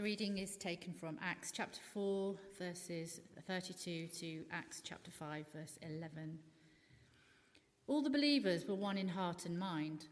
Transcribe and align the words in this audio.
The 0.00 0.04
reading 0.04 0.38
is 0.38 0.56
taken 0.56 0.94
from 0.94 1.18
Acts 1.20 1.52
chapter 1.52 1.78
4, 1.92 2.34
verses 2.58 3.20
32 3.46 4.08
to 4.20 4.44
Acts 4.50 4.80
chapter 4.82 5.10
5, 5.10 5.44
verse 5.54 5.78
11. 5.82 6.38
All 7.86 8.00
the 8.00 8.08
believers 8.08 8.64
were 8.66 8.76
one 8.76 8.96
in 8.96 9.08
heart 9.08 9.44
and 9.44 9.58
mind. 9.58 10.06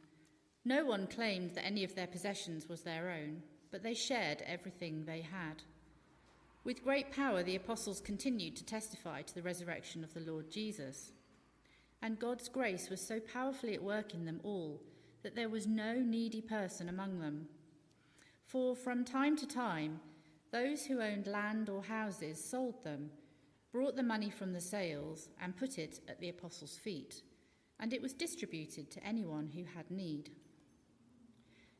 No 0.67 0.85
one 0.85 1.07
claimed 1.07 1.55
that 1.55 1.65
any 1.65 1.85
of 1.85 1.95
their 1.95 2.07
possessions 2.07 2.69
was 2.69 2.83
their 2.83 3.09
own, 3.09 3.43
but 3.71 3.83
they 3.83 3.95
shared 3.95 4.43
everything 4.43 5.07
they 5.07 5.23
had. 5.23 5.63
With 6.65 6.85
great 6.85 7.11
power, 7.11 7.43
the 7.43 7.57
apostles 7.57 8.03
continued 8.03 8.57
to 8.57 8.67
testify 8.67 9.23
to 9.23 9.35
the 9.35 9.43
resurrection 9.43 10.05
of 10.05 10.13
the 10.13 10.31
Lord 10.31 10.51
Jesus. 10.51 11.13
And 12.03 12.19
God's 12.19 12.51
grace 12.51 12.91
was 12.91 13.09
so 13.09 13.21
powerfully 13.21 13.73
at 13.73 13.83
work 13.83 14.13
in 14.13 14.27
them 14.27 14.43
all 14.45 14.83
that 15.23 15.35
there 15.35 15.49
was 15.49 15.67
no 15.67 15.95
needy 15.95 16.43
person 16.43 16.91
among 16.91 17.21
them. 17.21 17.49
For 18.49 18.75
from 18.75 19.05
time 19.05 19.37
to 19.37 19.47
time, 19.47 20.01
those 20.53 20.87
who 20.87 21.03
owned 21.03 21.27
land 21.27 21.69
or 21.69 21.83
houses 21.83 22.43
sold 22.43 22.83
them, 22.83 23.11
brought 23.73 23.95
the 23.95 24.03
money 24.03 24.31
from 24.31 24.55
the 24.55 24.61
sales, 24.61 25.29
and 25.39 25.55
put 25.55 25.77
it 25.79 26.01
at 26.09 26.19
the 26.19 26.31
apostles' 26.31 26.79
feet, 26.79 27.21
and 27.79 27.93
it 27.93 28.01
was 28.01 28.15
distributed 28.15 28.91
to 28.91 29.05
anyone 29.07 29.49
who 29.49 29.65
had 29.65 29.91
need. 29.91 30.31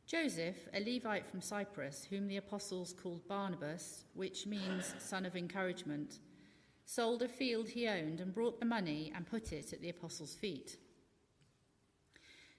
Joseph, 0.05 0.67
a 0.71 0.79
Levite 0.79 1.25
from 1.25 1.41
Cyprus, 1.41 2.05
whom 2.07 2.27
the 2.27 2.37
apostles 2.37 2.93
called 2.93 3.27
Barnabas, 3.27 4.03
which 4.13 4.45
means 4.45 4.93
son 4.99 5.25
of 5.25 5.35
encouragement, 5.35 6.19
sold 6.85 7.23
a 7.23 7.27
field 7.27 7.69
he 7.69 7.87
owned 7.87 8.19
and 8.19 8.31
brought 8.31 8.59
the 8.59 8.65
money 8.67 9.11
and 9.15 9.25
put 9.25 9.51
it 9.53 9.73
at 9.73 9.81
the 9.81 9.89
apostles' 9.89 10.35
feet. 10.35 10.77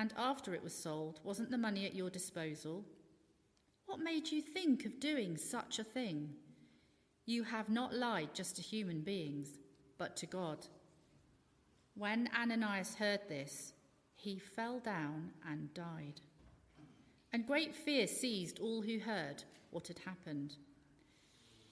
And 0.00 0.14
after 0.16 0.54
it 0.54 0.64
was 0.64 0.72
sold, 0.72 1.20
wasn't 1.24 1.50
the 1.50 1.58
money 1.58 1.84
at 1.84 1.94
your 1.94 2.08
disposal? 2.08 2.86
What 3.84 4.00
made 4.00 4.32
you 4.32 4.40
think 4.40 4.86
of 4.86 4.98
doing 4.98 5.36
such 5.36 5.78
a 5.78 5.84
thing? 5.84 6.30
You 7.26 7.42
have 7.42 7.68
not 7.68 7.94
lied 7.94 8.30
just 8.32 8.56
to 8.56 8.62
human 8.62 9.02
beings, 9.02 9.58
but 9.98 10.16
to 10.16 10.26
God. 10.26 10.66
When 11.94 12.30
Ananias 12.34 12.94
heard 12.94 13.20
this, 13.28 13.74
he 14.14 14.38
fell 14.38 14.78
down 14.78 15.32
and 15.46 15.74
died. 15.74 16.22
And 17.34 17.46
great 17.46 17.74
fear 17.74 18.06
seized 18.06 18.58
all 18.58 18.80
who 18.80 19.00
heard 19.00 19.44
what 19.70 19.88
had 19.88 19.98
happened. 19.98 20.56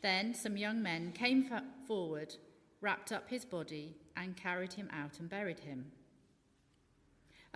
Then 0.03 0.35
some 0.35 0.59
young 0.59 0.83
men 0.83 1.13
came 1.13 1.51
forward, 1.87 2.35
wrapped 2.83 3.11
up 3.11 3.31
his 3.31 3.47
body, 3.47 3.97
and 4.19 4.37
carried 4.37 4.75
him 4.75 4.91
out 4.93 5.19
and 5.19 5.31
buried 5.31 5.61
him. 5.61 5.93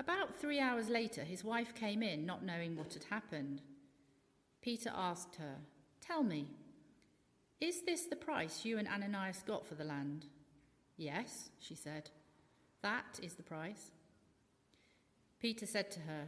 About 0.02 0.36
three 0.36 0.58
hours 0.58 0.88
later, 0.88 1.22
his 1.22 1.44
wife 1.44 1.76
came 1.76 2.02
in, 2.02 2.26
not 2.26 2.44
knowing 2.44 2.74
what 2.76 2.92
had 2.92 3.04
happened. 3.04 3.62
Peter 4.60 4.90
asked 4.92 5.36
her, 5.36 5.58
Tell 6.00 6.24
me, 6.24 6.48
is 7.60 7.82
this 7.82 8.06
the 8.06 8.16
price 8.16 8.64
you 8.64 8.78
and 8.78 8.88
Ananias 8.88 9.44
got 9.46 9.64
for 9.64 9.76
the 9.76 9.84
land? 9.84 10.26
Yes, 10.96 11.50
she 11.60 11.76
said. 11.76 12.10
That 12.82 13.20
is 13.22 13.34
the 13.34 13.44
price. 13.44 13.92
Peter 15.40 15.66
said 15.66 15.92
to 15.92 16.00
her, 16.00 16.24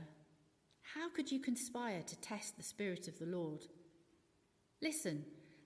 How 0.95 1.09
could 1.09 1.33
you 1.33 1.41
conspire 1.41 2.03
to 2.03 2.21
test 2.21 2.57
the 2.57 2.63
Spirit 2.63 3.09
of 3.09 3.19
the 3.19 3.27
Lord? 3.27 3.67
Listen, 4.81 5.25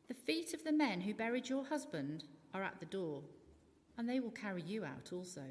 the 0.09 0.15
feet 0.15 0.55
of 0.55 0.65
the 0.65 0.73
men 0.73 1.03
who 1.03 1.13
buried 1.13 1.51
your 1.51 1.67
husband 1.67 2.25
are 2.55 2.63
at 2.63 2.81
the 2.81 2.87
door, 2.87 3.21
and 3.99 4.09
they 4.09 4.19
will 4.19 4.31
carry 4.31 4.63
you 4.63 4.87
out 4.87 5.13
also. 5.13 5.45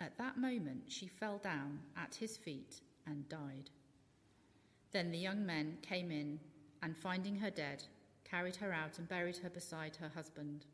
At 0.00 0.16
that 0.18 0.38
moment, 0.38 0.84
she 0.86 1.08
fell 1.08 1.38
down 1.38 1.80
at 1.96 2.14
his 2.14 2.36
feet 2.36 2.80
and 3.06 3.28
died. 3.28 3.70
Then 4.92 5.10
the 5.10 5.18
young 5.18 5.44
men 5.44 5.76
came 5.82 6.12
in 6.12 6.38
and, 6.82 6.96
finding 6.96 7.34
her 7.36 7.50
dead, 7.50 7.82
carried 8.24 8.54
her 8.56 8.72
out 8.72 8.98
and 8.98 9.08
buried 9.08 9.38
her 9.38 9.50
beside 9.50 9.96
her 9.96 10.10
husband. 10.14 10.66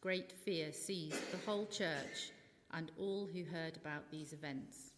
Great 0.00 0.32
fear 0.32 0.72
seized 0.72 1.32
the 1.32 1.46
whole 1.46 1.66
church 1.66 2.32
and 2.72 2.90
all 2.98 3.28
who 3.30 3.44
heard 3.44 3.76
about 3.76 4.10
these 4.10 4.32
events. 4.32 4.92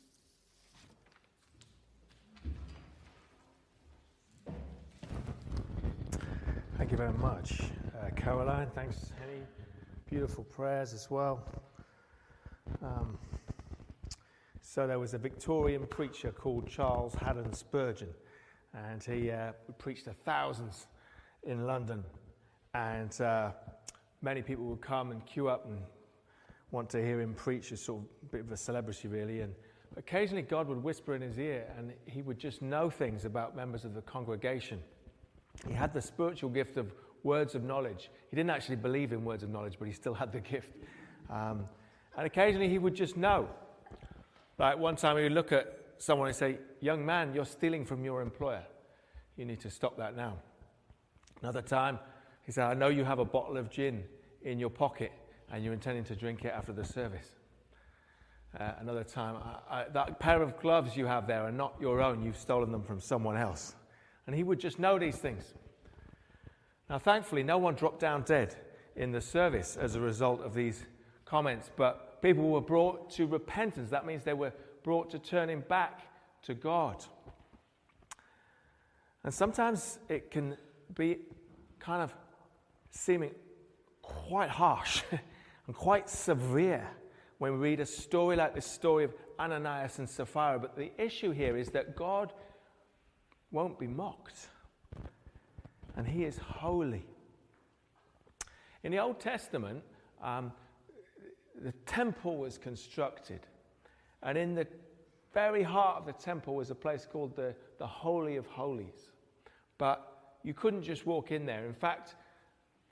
Thank 6.78 6.92
you 6.92 6.96
very 6.96 7.12
much, 7.14 7.60
uh, 8.00 8.10
Caroline. 8.14 8.70
Thanks, 8.72 9.10
Henny. 9.18 9.42
Beautiful 10.08 10.44
prayers 10.44 10.92
as 10.92 11.10
well. 11.10 11.42
Um, 12.86 13.18
so 14.60 14.86
there 14.86 14.98
was 14.98 15.14
a 15.14 15.18
Victorian 15.18 15.86
preacher 15.86 16.30
called 16.30 16.68
Charles 16.68 17.14
Haddon 17.14 17.52
Spurgeon, 17.52 18.10
and 18.74 19.02
he 19.02 19.30
uh, 19.30 19.52
preached 19.78 20.04
to 20.04 20.12
thousands 20.12 20.86
in 21.44 21.66
London. 21.66 22.04
And 22.74 23.18
uh, 23.20 23.50
many 24.22 24.42
people 24.42 24.66
would 24.66 24.80
come 24.80 25.10
and 25.10 25.24
queue 25.26 25.48
up 25.48 25.66
and 25.66 25.78
want 26.70 26.90
to 26.90 26.98
hear 26.98 27.20
him 27.20 27.34
preach 27.34 27.72
as 27.72 27.80
sort 27.80 28.02
of 28.02 28.08
a 28.22 28.32
bit 28.32 28.40
of 28.42 28.52
a 28.52 28.56
celebrity, 28.56 29.08
really. 29.08 29.40
And 29.40 29.54
occasionally 29.96 30.42
God 30.42 30.68
would 30.68 30.82
whisper 30.82 31.16
in 31.16 31.22
his 31.22 31.38
ear, 31.38 31.66
and 31.76 31.92
he 32.04 32.22
would 32.22 32.38
just 32.38 32.62
know 32.62 32.88
things 32.88 33.24
about 33.24 33.56
members 33.56 33.84
of 33.84 33.94
the 33.94 34.02
congregation. 34.02 34.78
He 35.66 35.74
had 35.74 35.92
the 35.92 36.02
spiritual 36.02 36.50
gift 36.50 36.76
of 36.76 36.92
words 37.24 37.56
of 37.56 37.64
knowledge. 37.64 38.10
He 38.30 38.36
didn't 38.36 38.50
actually 38.50 38.76
believe 38.76 39.12
in 39.12 39.24
words 39.24 39.42
of 39.42 39.50
knowledge, 39.50 39.76
but 39.78 39.88
he 39.88 39.94
still 39.94 40.14
had 40.14 40.30
the 40.32 40.40
gift. 40.40 40.70
Um, 41.30 41.64
and 42.16 42.26
occasionally 42.26 42.68
he 42.68 42.78
would 42.78 42.94
just 42.94 43.16
know. 43.16 43.48
Like 44.58 44.78
one 44.78 44.96
time 44.96 45.16
he 45.16 45.22
would 45.24 45.32
look 45.32 45.52
at 45.52 45.66
someone 45.98 46.28
and 46.28 46.36
say, 46.36 46.58
Young 46.80 47.04
man, 47.04 47.34
you're 47.34 47.44
stealing 47.44 47.84
from 47.84 48.04
your 48.04 48.22
employer. 48.22 48.64
You 49.36 49.44
need 49.44 49.60
to 49.60 49.70
stop 49.70 49.96
that 49.98 50.16
now. 50.16 50.38
Another 51.42 51.62
time 51.62 51.98
he 52.44 52.52
said, 52.52 52.64
I 52.64 52.74
know 52.74 52.88
you 52.88 53.04
have 53.04 53.18
a 53.18 53.24
bottle 53.24 53.56
of 53.56 53.70
gin 53.70 54.04
in 54.42 54.58
your 54.58 54.70
pocket 54.70 55.12
and 55.52 55.62
you're 55.64 55.72
intending 55.72 56.04
to 56.04 56.16
drink 56.16 56.44
it 56.44 56.52
after 56.56 56.72
the 56.72 56.84
service. 56.84 57.28
Uh, 58.58 58.72
another 58.80 59.04
time, 59.04 59.36
I, 59.36 59.80
I, 59.80 59.84
that 59.92 60.18
pair 60.18 60.40
of 60.42 60.58
gloves 60.58 60.96
you 60.96 61.06
have 61.06 61.26
there 61.26 61.42
are 61.42 61.52
not 61.52 61.74
your 61.80 62.00
own. 62.00 62.22
You've 62.22 62.38
stolen 62.38 62.72
them 62.72 62.82
from 62.82 63.00
someone 63.00 63.36
else. 63.36 63.74
And 64.26 64.34
he 64.34 64.42
would 64.42 64.58
just 64.58 64.78
know 64.78 64.98
these 64.98 65.16
things. 65.16 65.54
Now, 66.88 66.98
thankfully, 66.98 67.42
no 67.42 67.58
one 67.58 67.74
dropped 67.74 68.00
down 68.00 68.22
dead 68.22 68.56
in 68.94 69.12
the 69.12 69.20
service 69.20 69.76
as 69.76 69.94
a 69.94 70.00
result 70.00 70.40
of 70.40 70.54
these 70.54 70.84
comments, 71.24 71.70
but 71.76 72.05
people 72.22 72.48
were 72.48 72.60
brought 72.60 73.10
to 73.10 73.26
repentance. 73.26 73.90
That 73.90 74.06
means 74.06 74.24
they 74.24 74.32
were 74.32 74.52
brought 74.82 75.10
to 75.10 75.18
turning 75.18 75.60
back 75.60 76.02
to 76.42 76.54
God. 76.54 77.04
And 79.24 79.34
sometimes 79.34 79.98
it 80.08 80.30
can 80.30 80.56
be 80.94 81.18
kind 81.80 82.02
of 82.02 82.14
seeming 82.90 83.32
quite 84.02 84.48
harsh 84.48 85.02
and 85.66 85.74
quite 85.74 86.08
severe 86.08 86.88
when 87.38 87.52
we 87.52 87.58
read 87.58 87.80
a 87.80 87.86
story 87.86 88.36
like 88.36 88.54
this 88.54 88.66
story 88.66 89.04
of 89.04 89.12
Ananias 89.38 89.98
and 89.98 90.08
Sapphira. 90.08 90.58
But 90.58 90.76
the 90.76 90.92
issue 90.98 91.32
here 91.32 91.56
is 91.56 91.70
that 91.70 91.96
God 91.96 92.32
won't 93.50 93.78
be 93.78 93.86
mocked, 93.86 94.48
and 95.96 96.06
He 96.06 96.24
is 96.24 96.38
holy. 96.38 97.04
In 98.82 98.92
the 98.92 98.98
Old 98.98 99.20
Testament, 99.20 99.82
um, 100.22 100.52
the 101.62 101.72
temple 101.86 102.36
was 102.36 102.58
constructed. 102.58 103.40
And 104.22 104.36
in 104.36 104.54
the 104.54 104.66
very 105.32 105.62
heart 105.62 105.98
of 105.98 106.06
the 106.06 106.12
temple 106.12 106.54
was 106.54 106.70
a 106.70 106.74
place 106.74 107.06
called 107.10 107.36
the, 107.36 107.54
the 107.78 107.86
Holy 107.86 108.36
of 108.36 108.46
Holies. 108.46 109.10
But 109.78 110.38
you 110.42 110.54
couldn't 110.54 110.82
just 110.82 111.06
walk 111.06 111.32
in 111.32 111.46
there. 111.46 111.66
In 111.66 111.74
fact, 111.74 112.14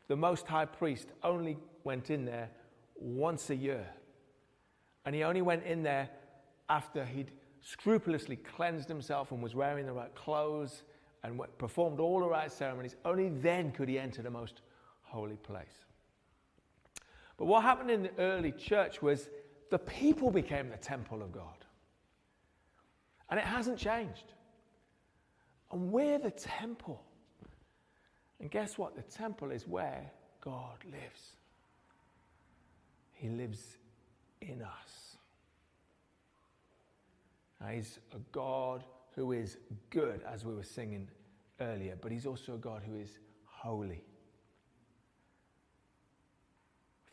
the 0.08 0.16
Most 0.16 0.46
High 0.46 0.66
Priest 0.66 1.08
only 1.22 1.56
went 1.84 2.11
in 2.11 2.25
there 2.25 2.50
once 2.96 3.50
a 3.50 3.56
year. 3.56 3.87
And 5.06 5.14
he 5.14 5.25
only 5.25 5.43
went 5.43 5.64
in 5.64 5.82
there 5.82 6.08
after 6.69 7.05
he'd 7.05 7.31
scrupulously 7.60 8.37
cleansed 8.37 8.88
himself 8.88 9.32
and 9.32 9.43
was 9.43 9.55
wearing 9.55 9.87
the 9.87 9.93
right 9.93 10.14
clothes 10.14 10.82
and 11.22 11.40
performed 11.58 12.00
all 12.00 12.20
the 12.20 12.28
right 12.28 12.52
ceremonies. 12.52 12.96
Only 13.05 13.31
then 13.31 13.72
could 13.72 13.88
he 13.88 13.99
enter 13.99 14.22
the 14.22 14.31
most 14.31 14.60
holy 15.02 15.37
place. 15.37 15.84
But 17.36 17.46
what 17.46 17.62
happened 17.62 17.90
in 17.90 18.04
the 18.04 18.19
early 18.19 18.52
church 18.52 19.02
was 19.02 19.28
the 19.70 19.78
people 19.78 20.31
became 20.31 20.69
the 20.70 20.76
temple 20.76 21.22
of 21.22 21.32
God. 21.32 21.64
And 23.31 23.40
it 23.40 23.46
hasn't 23.46 23.78
changed. 23.78 24.32
And 25.72 25.90
we're 25.90 26.19
the 26.19 26.31
temple. 26.31 27.02
And 28.40 28.50
guess 28.50 28.78
what? 28.78 28.94
The 28.94 29.02
temple 29.02 29.50
is 29.50 29.66
where 29.66 30.10
God 30.40 30.76
lives. 30.84 31.36
He 33.12 33.28
lives 33.28 33.78
in 34.40 34.62
us. 34.62 35.16
Now, 37.60 37.69
he's 37.69 37.98
a 38.12 38.19
God 38.31 38.84
who 39.14 39.32
is 39.32 39.56
good, 39.90 40.20
as 40.31 40.44
we 40.44 40.54
were 40.54 40.64
singing 40.64 41.08
earlier, 41.60 41.96
but 42.00 42.10
He's 42.10 42.26
also 42.26 42.54
a 42.54 42.58
God 42.58 42.82
who 42.86 42.96
is 42.96 43.19
holy. 43.44 44.02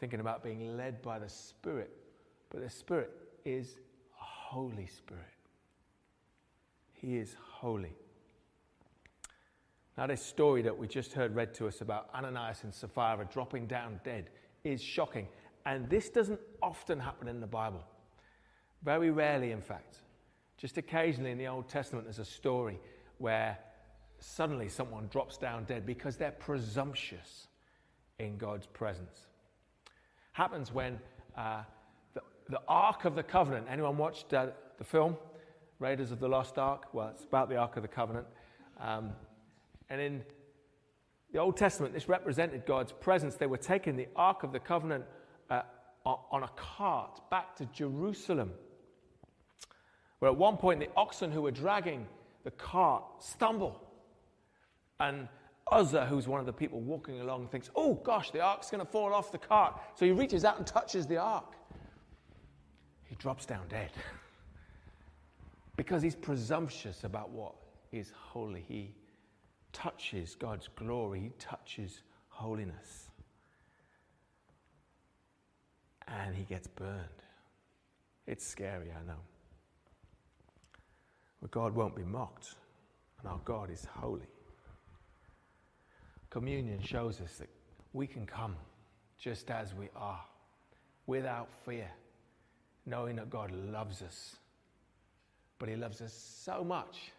Thinking 0.02 0.20
about 0.20 0.44
being 0.44 0.76
led 0.76 1.04
by 1.04 1.20
the 1.20 1.30
Spirit, 1.30 1.92
but 2.50 2.60
the 2.60 2.70
Spirit 2.72 3.12
is 3.46 3.78
a 4.20 4.24
Holy 4.24 4.88
Spirit. 4.88 5.22
He 6.92 7.18
is 7.18 7.36
holy. 7.40 7.94
Now, 9.96 10.08
this 10.08 10.26
story 10.26 10.64
that 10.64 10.76
we 10.76 10.88
just 10.88 11.14
heard 11.14 11.36
read 11.36 11.54
to 11.54 11.68
us 11.68 11.82
about 11.82 12.10
Ananias 12.16 12.64
and 12.64 12.74
Sapphira 12.74 13.28
dropping 13.32 13.68
down 13.68 14.00
dead 14.04 14.32
is 14.64 14.82
shocking. 14.82 15.28
And 15.68 15.88
this 15.88 16.10
doesn't 16.10 16.40
often 16.64 17.00
happen 17.00 17.28
in 17.28 17.40
the 17.40 17.46
Bible. 17.46 17.84
Very 18.82 19.12
rarely, 19.12 19.52
in 19.52 19.62
fact. 19.62 19.98
Just 20.58 20.80
occasionally 20.80 21.30
in 21.30 21.38
the 21.38 21.48
Old 21.48 21.70
Testament, 21.70 22.06
there's 22.08 22.18
a 22.18 22.26
story 22.26 22.80
where 23.20 23.56
suddenly 24.18 24.68
someone 24.68 25.10
drops 25.12 25.38
down 25.38 25.66
dead 25.66 25.86
because 25.86 26.18
they're 26.18 26.32
presumptuous 26.32 27.50
in 28.18 28.40
God's 28.40 28.66
presence. 28.66 29.28
Happens 30.34 30.74
when 30.74 31.00
uh, 31.38 31.64
the, 32.14 32.22
the 32.50 32.62
Ark 32.68 33.06
of 33.06 33.16
the 33.16 33.24
Covenant, 33.24 33.68
anyone 33.70 33.98
watched 33.98 34.34
uh, 34.34 34.48
the 34.78 34.84
film 34.84 35.18
Raiders 35.80 36.12
of 36.12 36.20
the 36.20 36.28
Lost 36.28 36.58
Ark? 36.58 36.86
Well, 36.94 37.10
it's 37.10 37.24
about 37.24 37.50
the 37.50 37.58
Ark 37.58 37.76
of 37.76 37.82
the 37.82 37.90
Covenant. 37.90 38.28
Um, 38.80 39.12
and 39.90 40.00
in 40.00 40.24
the 41.34 41.40
Old 41.40 41.58
Testament, 41.58 41.94
this 41.94 42.08
represented 42.08 42.66
God's 42.66 42.94
presence. 42.94 43.36
They 43.36 43.46
were 43.46 43.58
taking 43.58 43.98
the 43.98 44.08
Ark 44.16 44.44
of 44.44 44.54
the 44.54 44.60
Covenant 44.60 45.04
uh, 45.50 45.64
on 46.06 46.44
a 46.44 46.50
cart 46.56 47.20
back 47.30 47.56
to 47.58 47.66
Jerusalem. 47.66 48.52
Where 50.20 50.32
at 50.32 50.38
one 50.38 50.58
point 50.58 50.80
the 50.80 50.90
oxen 50.96 51.32
who 51.32 51.42
were 51.42 51.52
dragging 51.52 52.08
the 52.44 52.52
cart 52.52 53.04
stumble. 53.20 53.82
And 55.00 55.28
Uzzah, 55.72 56.06
who's 56.06 56.28
one 56.28 56.40
of 56.40 56.46
the 56.46 56.54
people 56.54 56.82
walking 56.82 57.22
along, 57.22 57.48
thinks, 57.48 57.70
oh 57.76 57.94
gosh, 57.96 58.32
the 58.32 58.42
ark's 58.42 58.70
going 58.70 58.86
to 58.86 58.92
fall 58.92 59.14
off 59.14 59.32
the 59.32 59.38
cart. 59.38 59.80
So 59.96 60.06
he 60.06 60.12
reaches 60.12 60.44
out 60.44 60.58
and 60.58 60.68
touches 60.68 61.08
the 61.08 61.18
ark. 61.18 61.56
He 63.06 63.16
drops 63.16 63.46
down 63.46 63.68
dead. 63.70 63.92
because 65.78 66.02
he's 66.02 66.16
presumptuous 66.16 67.06
about 67.06 67.30
what 67.30 67.56
is 67.92 68.12
holy. 68.16 68.66
He 68.68 68.92
touches 69.72 70.36
God's 70.36 70.68
glory, 70.76 71.22
he 71.22 71.32
touches 71.40 72.04
holiness. 72.28 73.10
And 76.08 76.36
he 76.36 76.44
gets 76.44 76.68
burned. 76.68 77.08
It's 78.28 78.46
scary, 78.46 78.92
I 78.92 79.08
know. 79.08 79.20
But 81.42 81.52
God 81.52 81.74
won't 81.74 81.96
be 81.96 82.04
mocked, 82.04 82.56
and 83.20 83.30
our 83.30 83.40
God 83.46 83.72
is 83.72 83.86
holy. 83.86 84.28
Communion 86.32 86.82
shows 86.82 87.22
us 87.22 87.36
that 87.38 87.50
we 87.94 88.08
can 88.08 88.26
come 88.26 88.56
just 89.20 89.52
as 89.52 89.76
we 89.76 89.90
are, 89.96 90.24
without 91.06 91.50
fear, 91.64 91.92
knowing 92.88 93.18
that 93.18 93.30
God 93.30 93.52
loves 93.52 94.02
us. 94.02 94.38
But 95.60 95.70
He 95.70 95.76
loves 95.76 96.02
us 96.02 96.14
so 96.14 96.64
much 96.64 97.12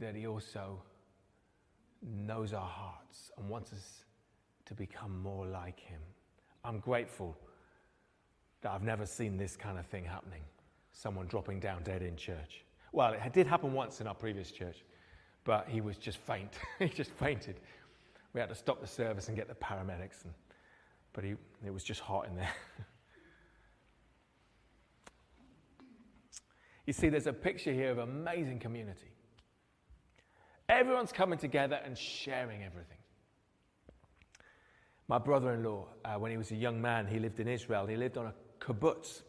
that 0.00 0.16
He 0.16 0.26
also 0.26 0.82
knows 2.02 2.52
our 2.52 2.68
hearts 2.68 3.30
and 3.36 3.48
wants 3.48 3.72
us 3.72 4.04
to 4.64 4.74
become 4.74 5.22
more 5.22 5.46
like 5.46 5.78
Him. 5.78 6.00
I'm 6.64 6.80
grateful 6.80 7.36
that 8.62 8.72
I've 8.72 8.82
never 8.82 9.06
seen 9.06 9.36
this 9.36 9.54
kind 9.56 9.78
of 9.78 9.86
thing 9.86 10.04
happening 10.04 10.42
someone 10.92 11.26
dropping 11.26 11.60
down 11.60 11.82
dead 11.84 12.02
in 12.02 12.16
church. 12.16 12.64
Well, 12.90 13.12
it 13.12 13.32
did 13.32 13.46
happen 13.46 13.72
once 13.72 14.00
in 14.00 14.08
our 14.08 14.14
previous 14.14 14.50
church, 14.50 14.78
but 15.48 15.66
he 15.66 15.80
was 15.80 15.96
just 15.96 16.18
faint. 16.18 16.52
he 16.78 16.90
just 16.90 17.10
fainted. 17.12 17.58
We 18.34 18.40
had 18.40 18.50
to 18.50 18.54
stop 18.54 18.82
the 18.82 18.86
service 18.86 19.28
and 19.28 19.36
get 19.36 19.48
the 19.48 19.54
paramedics, 19.54 20.22
and, 20.24 20.34
but 21.14 21.24
he, 21.24 21.36
it 21.64 21.72
was 21.72 21.82
just 21.82 22.00
hot 22.00 22.26
in 22.28 22.36
there. 22.36 22.52
you 26.86 26.92
see, 26.92 27.08
there's 27.08 27.26
a 27.26 27.32
picture 27.32 27.72
here 27.72 27.90
of 27.90 27.96
amazing 27.96 28.58
community. 28.58 29.08
Everyone's 30.68 31.12
coming 31.12 31.38
together 31.38 31.80
and 31.82 31.96
sharing 31.96 32.62
everything. 32.62 32.98
My 35.08 35.16
brother 35.16 35.54
in 35.54 35.64
law, 35.64 35.86
uh, 36.04 36.16
when 36.16 36.30
he 36.30 36.36
was 36.36 36.50
a 36.50 36.56
young 36.56 36.78
man, 36.82 37.06
he 37.06 37.18
lived 37.18 37.40
in 37.40 37.48
Israel. 37.48 37.86
He 37.86 37.96
lived 37.96 38.18
on 38.18 38.26
a 38.26 38.34
kibbutz, 38.60 39.22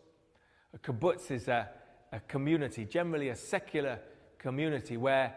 a 0.74 0.80
kibbutz 0.80 1.31
is 1.31 1.48
a, 1.48 1.69
a 2.12 2.19
community, 2.19 2.83
generally 2.83 3.30
a 3.30 3.38
secular 3.38 4.00
community, 4.38 4.98
where 4.98 5.33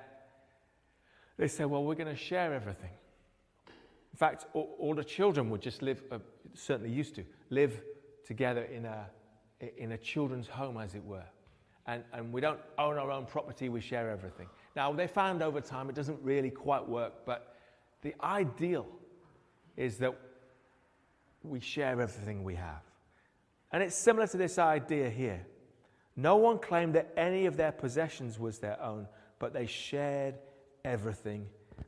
they 1.36 1.48
said, 1.48 1.66
well, 1.66 1.84
we're 1.84 1.94
going 1.94 2.14
to 2.14 2.16
share 2.16 2.52
everything. 2.52 2.90
In 3.66 4.18
fact, 4.18 4.46
all, 4.52 4.76
all, 4.78 4.94
the 4.94 5.04
children 5.04 5.48
would 5.50 5.62
just 5.62 5.82
live, 5.82 6.02
uh, 6.10 6.18
certainly 6.54 6.90
used 6.90 7.14
to, 7.14 7.24
live 7.50 7.80
together 8.26 8.62
in 8.64 8.84
a, 8.84 9.06
in 9.78 9.92
a 9.92 9.98
children's 9.98 10.46
home, 10.46 10.76
as 10.76 10.94
it 10.94 11.04
were. 11.04 11.24
And, 11.86 12.04
and 12.12 12.32
we 12.32 12.40
don't 12.40 12.60
own 12.78 12.98
our 12.98 13.10
own 13.10 13.26
property, 13.26 13.68
we 13.68 13.80
share 13.80 14.10
everything. 14.10 14.46
Now, 14.76 14.92
they 14.92 15.06
found 15.06 15.42
over 15.42 15.60
time 15.60 15.88
it 15.88 15.94
doesn't 15.94 16.20
really 16.22 16.50
quite 16.50 16.86
work, 16.86 17.24
but 17.26 17.56
the 18.02 18.14
ideal 18.22 18.86
is 19.76 19.96
that 19.98 20.14
we 21.42 21.60
share 21.60 22.00
everything 22.00 22.44
we 22.44 22.54
have. 22.54 22.82
And 23.72 23.82
it's 23.82 23.96
similar 23.96 24.26
to 24.28 24.36
this 24.36 24.58
idea 24.58 25.08
here. 25.08 25.44
No 26.14 26.36
one 26.36 26.58
claimed 26.58 26.94
that 26.94 27.12
any 27.16 27.46
of 27.46 27.56
their 27.56 27.72
possessions 27.72 28.38
was 28.38 28.58
their 28.58 28.80
own, 28.82 29.08
but 29.38 29.52
they 29.52 29.66
shared 29.66 30.34
everything 30.84 31.46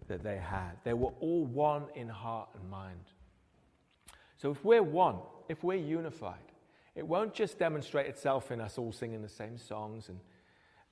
that 0.08 0.22
they 0.22 0.36
had. 0.36 0.72
They 0.84 0.94
were 0.94 1.12
all 1.20 1.44
one 1.46 1.84
in 1.94 2.08
heart 2.08 2.48
and 2.58 2.70
mind. 2.70 3.00
So 4.36 4.50
if 4.50 4.64
we're 4.64 4.82
one, 4.82 5.16
if 5.48 5.62
we're 5.64 5.78
unified, 5.78 6.52
it 6.94 7.06
won't 7.06 7.34
just 7.34 7.58
demonstrate 7.58 8.06
itself 8.06 8.50
in 8.50 8.60
us 8.60 8.78
all 8.78 8.92
singing 8.92 9.22
the 9.22 9.28
same 9.28 9.58
songs 9.58 10.08
and, 10.08 10.20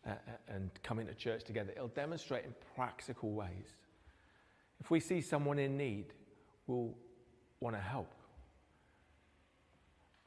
uh, 0.07 0.15
and 0.49 0.71
coming 0.82 1.06
to 1.06 1.15
church 1.15 1.44
together. 1.44 1.73
It'll 1.77 1.89
demonstrate 1.89 2.44
in 2.44 2.55
practical 2.75 3.31
ways. 3.32 3.77
If 4.81 4.91
we 4.91 4.99
see 4.99 5.21
someone 5.21 5.59
in 5.59 5.77
need, 5.77 6.06
we'll 6.67 6.94
want 7.61 7.77
to 7.77 7.82
help 7.82 8.13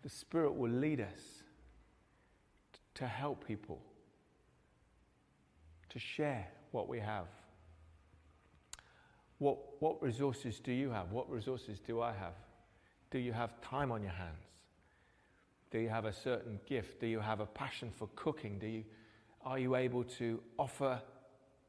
the 0.06 0.10
Spirit 0.12 0.56
will 0.56 0.70
lead 0.70 1.02
us 1.02 1.42
to 2.94 3.08
help 3.08 3.48
people, 3.48 3.82
to 5.90 5.98
share 5.98 6.48
what 6.70 6.88
we 6.88 7.00
have. 7.00 7.26
What, 9.40 9.58
what 9.80 10.02
resources 10.02 10.60
do 10.60 10.72
you 10.72 10.90
have? 10.92 11.12
What 11.12 11.30
resources 11.30 11.80
do 11.80 12.02
I 12.02 12.14
have? 12.14 12.34
Do 13.12 13.20
you 13.20 13.34
have 13.34 13.62
time 13.62 13.92
on 13.92 14.02
your 14.02 14.12
hands? 14.12 14.46
Do 15.72 15.80
you 15.80 15.90
have 15.90 16.06
a 16.06 16.14
certain 16.14 16.60
gift? 16.66 17.02
Do 17.02 17.08
you 17.08 17.20
have 17.20 17.40
a 17.40 17.46
passion 17.46 17.92
for 17.94 18.08
cooking? 18.16 18.60
Do 18.60 18.68
you, 18.68 18.84
are 19.44 19.60
you 19.60 19.76
able 19.76 20.04
to 20.04 20.40
offer 20.58 21.02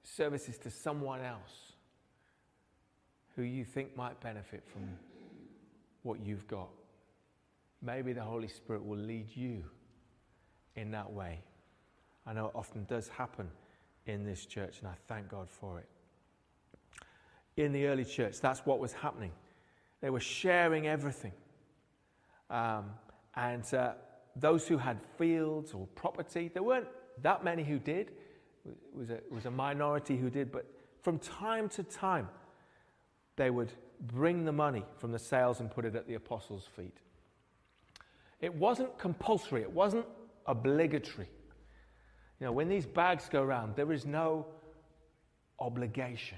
services 0.02 0.58
to 0.58 0.70
someone 0.70 1.20
else 1.20 1.72
who 3.34 3.42
you 3.42 3.64
think 3.64 3.96
might 3.96 4.20
benefit 4.20 4.64
from 4.72 4.82
what 6.02 6.20
you've 6.20 6.46
got? 6.46 6.68
maybe 7.82 8.12
the 8.12 8.22
Holy 8.22 8.48
Spirit 8.48 8.84
will 8.84 8.98
lead 8.98 9.28
you 9.34 9.64
in 10.74 10.90
that 10.90 11.12
way. 11.12 11.40
I 12.26 12.32
know 12.32 12.46
it 12.46 12.52
often 12.54 12.84
does 12.84 13.08
happen 13.08 13.48
in 14.06 14.24
this 14.24 14.44
church, 14.44 14.80
and 14.80 14.88
I 14.88 14.94
thank 15.06 15.28
God 15.28 15.48
for 15.48 15.78
it. 15.78 15.88
In 17.56 17.72
the 17.72 17.86
early 17.86 18.04
church, 18.04 18.40
that's 18.40 18.60
what 18.66 18.78
was 18.78 18.92
happening. 18.92 19.32
They 20.02 20.10
were 20.10 20.20
sharing 20.20 20.86
everything. 20.86 21.32
Um, 22.50 22.90
and 23.34 23.72
uh, 23.74 23.92
those 24.36 24.68
who 24.68 24.76
had 24.76 25.00
fields 25.16 25.72
or 25.72 25.86
property, 25.94 26.50
there 26.52 26.62
weren't 26.62 26.88
that 27.22 27.44
many 27.44 27.64
who 27.64 27.78
did. 27.78 28.12
It 28.66 28.76
was, 28.92 29.10
a, 29.10 29.14
it 29.14 29.32
was 29.32 29.46
a 29.46 29.50
minority 29.50 30.16
who 30.16 30.28
did, 30.28 30.52
but 30.52 30.66
from 31.02 31.18
time 31.18 31.68
to 31.70 31.82
time, 31.82 32.28
they 33.36 33.50
would 33.50 33.72
bring 34.00 34.44
the 34.44 34.52
money 34.52 34.84
from 34.98 35.12
the 35.12 35.18
sales 35.18 35.60
and 35.60 35.70
put 35.70 35.84
it 35.84 35.94
at 35.94 36.06
the 36.06 36.14
apostles' 36.14 36.68
feet. 36.76 36.98
It 38.40 38.54
wasn't 38.54 38.98
compulsory, 38.98 39.62
it 39.62 39.70
wasn't 39.70 40.06
obligatory. 40.46 41.28
You 42.40 42.46
know, 42.46 42.52
when 42.52 42.68
these 42.68 42.84
bags 42.84 43.28
go 43.30 43.42
around, 43.42 43.76
there 43.76 43.92
is 43.92 44.04
no 44.04 44.46
obligation 45.58 46.36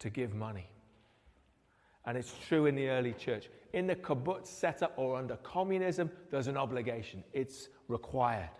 to 0.00 0.10
give 0.10 0.34
money. 0.34 0.68
And 2.04 2.18
it's 2.18 2.34
true 2.48 2.66
in 2.66 2.74
the 2.74 2.88
early 2.88 3.12
church. 3.12 3.48
In 3.72 3.86
the 3.86 3.94
kibbutz 3.94 4.48
setup 4.48 4.92
or 4.96 5.16
under 5.16 5.36
communism, 5.36 6.10
there's 6.30 6.48
an 6.48 6.56
obligation. 6.56 7.22
It's 7.32 7.68
required. 7.88 8.50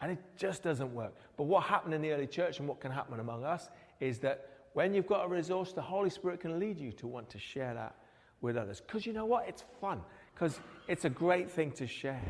And 0.00 0.12
it 0.12 0.18
just 0.36 0.62
doesn't 0.62 0.92
work. 0.92 1.14
But 1.36 1.44
what 1.44 1.62
happened 1.62 1.94
in 1.94 2.02
the 2.02 2.10
early 2.10 2.26
church 2.26 2.58
and 2.58 2.68
what 2.68 2.80
can 2.80 2.90
happen 2.90 3.20
among 3.20 3.44
us 3.44 3.68
is 4.00 4.18
that 4.18 4.50
When 4.76 4.92
you've 4.92 5.06
got 5.06 5.24
a 5.24 5.28
resource, 5.28 5.72
the 5.72 5.80
Holy 5.80 6.10
Spirit 6.10 6.40
can 6.40 6.58
lead 6.58 6.78
you 6.78 6.92
to 6.92 7.06
want 7.06 7.30
to 7.30 7.38
share 7.38 7.72
that 7.72 7.94
with 8.42 8.58
others. 8.58 8.82
Because 8.82 9.06
you 9.06 9.14
know 9.14 9.24
what? 9.24 9.48
It's 9.48 9.64
fun, 9.80 10.02
because 10.34 10.60
it's 10.86 11.06
a 11.06 11.08
great 11.08 11.50
thing 11.50 11.72
to 11.72 11.86
share. 11.86 12.20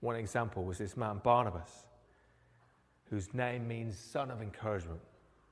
One 0.00 0.16
example 0.16 0.64
was 0.64 0.78
this 0.78 0.96
man, 0.96 1.20
Barnabas, 1.22 1.86
whose 3.14 3.32
name 3.32 3.68
means 3.68 3.96
son 3.96 4.28
of 4.28 4.42
encouragement. 4.42 4.98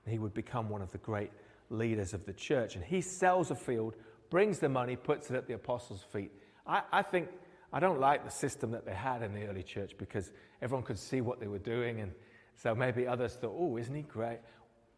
He 0.05 0.19
would 0.19 0.35
become 0.35 0.69
one 0.69 0.83
of 0.83 0.91
the 0.91 0.99
great 0.99 1.31
leaders 1.71 2.13
of 2.13 2.27
the 2.27 2.33
church. 2.33 2.75
And 2.75 2.85
he 2.85 3.01
sells 3.01 3.53
a 3.53 3.55
field, 3.55 3.95
brings 4.31 4.59
the 4.59 4.69
money, 4.69 4.97
puts 4.97 5.31
it 5.31 5.37
at 5.37 5.47
the 5.47 5.55
apostles' 5.55 6.05
feet. 6.13 6.33
I, 6.67 6.83
I 6.91 7.03
think, 7.03 7.29
I 7.73 7.79
don't 7.79 8.01
like 8.01 8.25
the 8.25 8.33
system 8.33 8.73
that 8.73 8.85
they 8.85 8.95
had 8.95 9.23
in 9.23 9.33
the 9.33 9.47
early 9.47 9.63
church 9.63 9.93
because 9.97 10.33
everyone 10.61 10.85
could 10.85 10.99
see 10.99 11.21
what 11.21 11.39
they 11.39 11.47
were 11.47 11.61
doing. 11.61 12.01
And 12.01 12.11
so 12.57 12.75
maybe 12.75 13.07
others 13.07 13.35
thought, 13.35 13.55
oh, 13.57 13.77
isn't 13.77 13.95
he 13.95 14.03
great? 14.03 14.41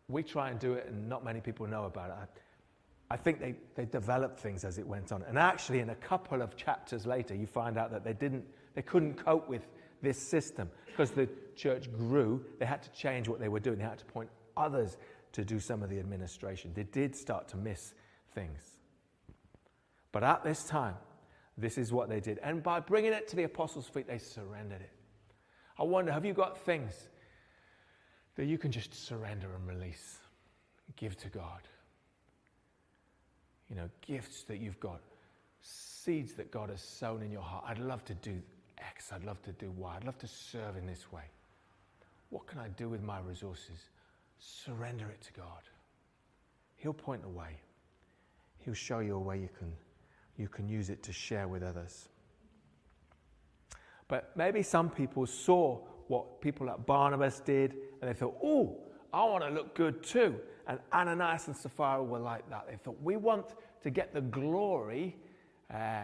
We 0.08 0.22
try 0.22 0.48
and 0.48 0.58
do 0.58 0.72
it, 0.72 0.86
and 0.88 1.06
not 1.06 1.22
many 1.22 1.42
people 1.42 1.66
know 1.66 1.84
about 1.84 2.08
it. 2.08 2.16
I, 3.10 3.14
I 3.14 3.18
think 3.18 3.40
they, 3.40 3.56
they 3.74 3.84
developed 3.84 4.40
things 4.40 4.64
as 4.64 4.78
it 4.78 4.86
went 4.86 5.12
on. 5.12 5.22
And 5.28 5.38
actually, 5.38 5.80
in 5.80 5.90
a 5.90 5.94
couple 5.96 6.40
of 6.40 6.56
chapters 6.56 7.04
later, 7.04 7.34
you 7.34 7.46
find 7.46 7.76
out 7.76 7.90
that 7.90 8.04
they 8.04 8.14
didn't, 8.14 8.44
they 8.74 8.82
couldn't 8.82 9.22
cope 9.22 9.50
with 9.50 9.66
this 10.02 10.18
system 10.18 10.70
because 10.86 11.10
the 11.10 11.28
church 11.56 11.92
grew. 11.92 12.44
They 12.58 12.66
had 12.66 12.82
to 12.82 12.90
change 12.90 13.28
what 13.28 13.40
they 13.40 13.48
were 13.48 13.60
doing. 13.60 13.78
They 13.78 13.84
had 13.84 13.98
to 13.98 14.04
point 14.04 14.30
others 14.56 14.96
to 15.32 15.44
do 15.44 15.58
some 15.58 15.82
of 15.82 15.90
the 15.90 15.98
administration. 15.98 16.72
They 16.74 16.84
did 16.84 17.16
start 17.16 17.48
to 17.48 17.56
miss 17.56 17.94
things. 18.34 18.60
But 20.12 20.22
at 20.22 20.44
this 20.44 20.64
time, 20.64 20.94
this 21.58 21.76
is 21.78 21.92
what 21.92 22.08
they 22.08 22.20
did. 22.20 22.38
And 22.42 22.62
by 22.62 22.80
bringing 22.80 23.12
it 23.12 23.28
to 23.28 23.36
the 23.36 23.44
apostles' 23.44 23.88
feet, 23.88 24.06
they 24.06 24.18
surrendered 24.18 24.80
it. 24.80 24.92
I 25.78 25.82
wonder 25.82 26.12
have 26.12 26.24
you 26.24 26.32
got 26.32 26.58
things 26.58 27.08
that 28.36 28.46
you 28.46 28.58
can 28.58 28.70
just 28.70 28.94
surrender 28.94 29.48
and 29.54 29.66
release, 29.66 30.18
give 30.96 31.16
to 31.18 31.28
God? 31.28 31.60
You 33.68 33.76
know, 33.76 33.88
gifts 34.06 34.44
that 34.44 34.58
you've 34.58 34.78
got, 34.78 35.00
seeds 35.62 36.34
that 36.34 36.50
God 36.50 36.70
has 36.70 36.80
sown 36.80 37.22
in 37.22 37.30
your 37.30 37.42
heart. 37.42 37.64
I'd 37.66 37.78
love 37.78 38.04
to 38.04 38.14
do 38.14 38.40
X, 38.88 39.12
I'd 39.12 39.24
love 39.24 39.42
to 39.42 39.52
do 39.52 39.70
Y, 39.70 39.94
I'd 39.96 40.04
love 40.04 40.18
to 40.18 40.28
serve 40.28 40.76
in 40.76 40.86
this 40.86 41.10
way. 41.12 41.24
What 42.30 42.46
can 42.46 42.58
I 42.58 42.68
do 42.68 42.88
with 42.88 43.02
my 43.02 43.20
resources? 43.20 43.90
Surrender 44.38 45.06
it 45.08 45.20
to 45.22 45.32
God. 45.32 45.62
He'll 46.76 46.92
point 46.92 47.22
the 47.22 47.28
way. 47.28 47.60
He'll 48.58 48.74
show 48.74 48.98
you 48.98 49.16
a 49.16 49.20
way 49.20 49.38
you 49.38 49.48
can, 49.58 49.72
you 50.36 50.48
can 50.48 50.68
use 50.68 50.90
it 50.90 51.02
to 51.04 51.12
share 51.12 51.48
with 51.48 51.62
others. 51.62 52.08
But 54.08 54.36
maybe 54.36 54.62
some 54.62 54.90
people 54.90 55.26
saw 55.26 55.80
what 56.08 56.40
people 56.40 56.66
like 56.66 56.84
Barnabas 56.84 57.40
did 57.40 57.74
and 58.00 58.10
they 58.10 58.14
thought, 58.14 58.36
oh, 58.42 58.78
I 59.12 59.24
want 59.24 59.44
to 59.44 59.50
look 59.50 59.74
good 59.74 60.02
too. 60.02 60.36
And 60.66 60.78
Ananias 60.92 61.46
and 61.46 61.56
Sapphira 61.56 62.02
were 62.02 62.18
like 62.18 62.48
that. 62.50 62.66
They 62.68 62.76
thought, 62.76 63.00
we 63.02 63.16
want 63.16 63.46
to 63.82 63.90
get 63.90 64.12
the 64.12 64.20
glory 64.20 65.16
uh, 65.72 66.02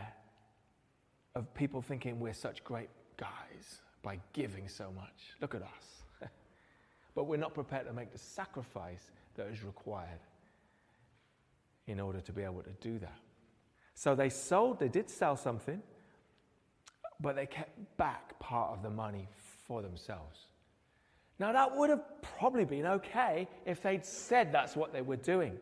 of 1.34 1.52
people 1.54 1.80
thinking 1.80 2.20
we're 2.20 2.32
such 2.32 2.62
great 2.64 2.90
guys 3.16 3.80
by 4.02 4.18
giving 4.32 4.68
so 4.68 4.90
much. 4.94 5.34
Look 5.40 5.54
at 5.54 5.62
us 5.62 6.00
but 7.14 7.24
we're 7.24 7.36
not 7.36 7.54
prepared 7.54 7.86
to 7.86 7.92
make 7.92 8.12
the 8.12 8.18
sacrifice 8.18 9.10
that 9.34 9.46
is 9.48 9.64
required 9.64 10.20
in 11.86 12.00
order 12.00 12.20
to 12.20 12.32
be 12.32 12.42
able 12.42 12.62
to 12.62 12.72
do 12.80 12.98
that. 12.98 13.18
So 13.94 14.14
they 14.14 14.28
sold, 14.28 14.78
they 14.78 14.88
did 14.88 15.10
sell 15.10 15.36
something, 15.36 15.82
but 17.20 17.36
they 17.36 17.46
kept 17.46 17.96
back 17.96 18.38
part 18.38 18.72
of 18.72 18.82
the 18.82 18.90
money 18.90 19.28
for 19.66 19.82
themselves. 19.82 20.46
Now, 21.38 21.52
that 21.52 21.74
would 21.74 21.90
have 21.90 22.02
probably 22.22 22.64
been 22.64 22.86
okay 22.86 23.48
if 23.64 23.82
they'd 23.82 24.04
said 24.04 24.52
that's 24.52 24.76
what 24.76 24.92
they 24.92 25.02
were 25.02 25.16
doing. 25.16 25.58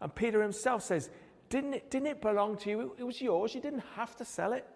And 0.00 0.14
Peter 0.14 0.42
himself 0.42 0.82
says, 0.82 1.08
Didn't 1.48 1.74
it, 1.74 1.90
didn't 1.90 2.08
it 2.08 2.20
belong 2.20 2.58
to 2.58 2.70
you? 2.70 2.94
It 2.98 3.04
was 3.04 3.20
yours. 3.20 3.54
You 3.54 3.60
didn't 3.60 3.84
have 3.96 4.16
to 4.16 4.24
sell 4.24 4.52
it. 4.52 4.66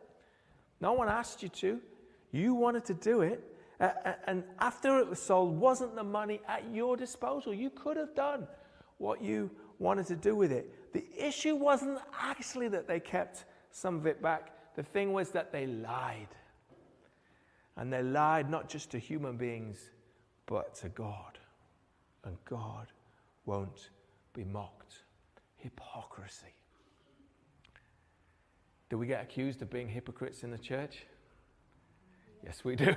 No 0.80 0.92
one 0.92 1.08
asked 1.08 1.42
you 1.42 1.48
to. 1.48 1.80
You 2.32 2.54
wanted 2.54 2.84
to 2.86 2.94
do 2.94 3.22
it. 3.22 3.42
And 4.26 4.44
after 4.58 4.98
it 4.98 5.08
was 5.08 5.20
sold, 5.20 5.58
wasn't 5.58 5.94
the 5.94 6.04
money 6.04 6.40
at 6.48 6.64
your 6.72 6.96
disposal? 6.96 7.54
You 7.54 7.70
could 7.70 7.96
have 7.96 8.14
done 8.14 8.46
what 8.98 9.22
you 9.22 9.50
wanted 9.78 10.06
to 10.06 10.16
do 10.16 10.34
with 10.34 10.50
it. 10.50 10.92
The 10.92 11.04
issue 11.16 11.54
wasn't 11.54 11.98
actually 12.20 12.68
that 12.68 12.88
they 12.88 12.98
kept 12.98 13.44
some 13.70 13.96
of 13.96 14.06
it 14.06 14.20
back, 14.20 14.52
the 14.74 14.82
thing 14.82 15.12
was 15.12 15.30
that 15.30 15.52
they 15.52 15.66
lied. 15.66 16.28
And 17.76 17.92
they 17.92 18.02
lied 18.02 18.50
not 18.50 18.68
just 18.68 18.90
to 18.90 18.98
human 18.98 19.36
beings, 19.36 19.90
but 20.46 20.74
to 20.76 20.88
God. 20.88 21.38
And 22.24 22.36
God 22.44 22.88
won't 23.46 23.90
be 24.34 24.44
mocked. 24.44 25.04
Hypocrisy. 25.56 26.54
Do 28.98 29.00
we 29.00 29.06
get 29.06 29.22
accused 29.22 29.62
of 29.62 29.70
being 29.70 29.86
hypocrites 29.86 30.42
in 30.42 30.50
the 30.50 30.58
church? 30.58 31.04
Yes, 32.44 32.64
we 32.64 32.74
do. 32.74 32.96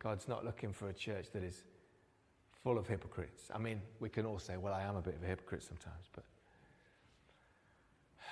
God's 0.00 0.26
not 0.26 0.44
looking 0.44 0.72
for 0.72 0.88
a 0.88 0.92
church 0.92 1.30
that 1.34 1.44
is 1.44 1.62
full 2.64 2.78
of 2.78 2.88
hypocrites. 2.88 3.44
I 3.54 3.58
mean, 3.58 3.80
we 4.00 4.08
can 4.08 4.26
all 4.26 4.40
say, 4.40 4.56
well, 4.56 4.74
I 4.74 4.82
am 4.82 4.96
a 4.96 5.02
bit 5.02 5.14
of 5.14 5.22
a 5.22 5.26
hypocrite 5.26 5.62
sometimes, 5.62 6.06
but 6.12 6.24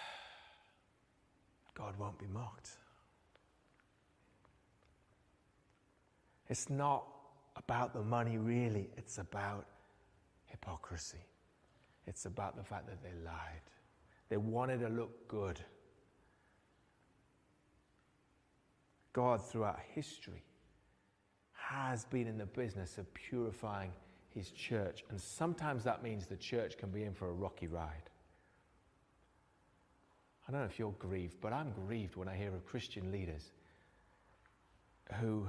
God 1.78 1.96
won't 1.96 2.18
be 2.18 2.26
mocked. 2.26 2.70
It's 6.48 6.68
not 6.68 7.06
about 7.54 7.94
the 7.94 8.02
money, 8.02 8.38
really, 8.38 8.90
it's 8.96 9.18
about 9.18 9.66
hypocrisy. 10.46 11.22
It's 12.08 12.26
about 12.26 12.56
the 12.56 12.64
fact 12.64 12.88
that 12.88 13.00
they 13.00 13.12
lied. 13.24 13.62
They 14.34 14.38
wanted 14.38 14.80
to 14.80 14.88
look 14.88 15.28
good. 15.28 15.60
God, 19.12 19.40
throughout 19.40 19.78
history, 19.94 20.42
has 21.52 22.04
been 22.06 22.26
in 22.26 22.36
the 22.36 22.46
business 22.46 22.98
of 22.98 23.06
purifying 23.14 23.92
his 24.30 24.50
church. 24.50 25.04
And 25.08 25.20
sometimes 25.20 25.84
that 25.84 26.02
means 26.02 26.26
the 26.26 26.36
church 26.36 26.76
can 26.76 26.90
be 26.90 27.04
in 27.04 27.14
for 27.14 27.28
a 27.28 27.32
rocky 27.32 27.68
ride. 27.68 28.10
I 30.48 30.50
don't 30.50 30.62
know 30.62 30.66
if 30.66 30.80
you're 30.80 30.96
grieved, 30.98 31.36
but 31.40 31.52
I'm 31.52 31.70
grieved 31.86 32.16
when 32.16 32.26
I 32.26 32.34
hear 32.34 32.52
of 32.52 32.66
Christian 32.66 33.12
leaders 33.12 33.52
who 35.20 35.48